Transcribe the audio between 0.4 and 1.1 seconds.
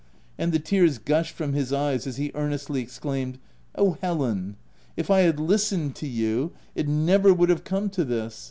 the tears